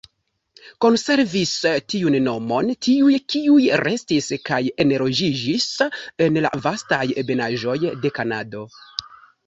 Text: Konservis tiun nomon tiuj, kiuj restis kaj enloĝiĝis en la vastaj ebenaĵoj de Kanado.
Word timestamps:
Konservis 0.85 1.51
tiun 1.93 2.17
nomon 2.29 2.71
tiuj, 2.87 3.13
kiuj 3.35 3.59
restis 3.83 4.33
kaj 4.51 4.61
enloĝiĝis 4.87 5.71
en 6.29 6.45
la 6.47 6.57
vastaj 6.69 7.05
ebenaĵoj 7.25 7.81
de 8.07 8.19
Kanado. 8.21 8.69